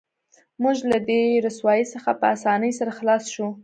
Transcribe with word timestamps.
موږ 0.61 0.77
له 0.91 0.97
دې 1.07 1.21
رسوایۍ 1.45 1.83
څخه 1.93 2.11
په 2.19 2.25
اسانۍ 2.35 2.71
سره 2.79 2.91
خلاص 2.99 3.23
شو 3.33 3.47